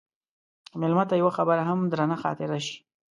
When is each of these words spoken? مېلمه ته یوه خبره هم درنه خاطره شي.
مېلمه 0.79 1.03
ته 1.09 1.15
یوه 1.21 1.31
خبره 1.37 1.63
هم 1.69 1.79
درنه 1.91 2.17
خاطره 2.23 2.57
شي. 2.65 2.75